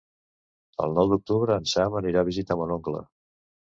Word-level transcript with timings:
El 0.85 0.95
nou 0.99 1.11
d'octubre 1.11 1.57
en 1.63 1.69
Sam 1.73 1.99
anirà 2.01 2.25
a 2.25 2.29
visitar 2.31 2.59
mon 2.63 2.75
oncle. 2.81 3.05